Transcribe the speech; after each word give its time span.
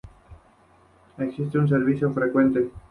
Existe 1.19 1.59
un 1.59 1.67
servicio 1.67 2.11
frecuente. 2.11 2.71